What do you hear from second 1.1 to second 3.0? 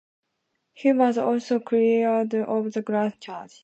also cleared of the